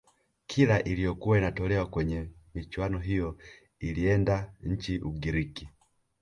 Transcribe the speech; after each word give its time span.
kila 0.47 0.83
iliyokuwa 0.83 1.37
inatolewa 1.37 1.85
kwenye 1.85 2.29
michuano 2.55 2.99
hiyo 2.99 3.37
ilienda 3.79 4.53
nchini 4.61 5.03
ugiriki 5.03 5.69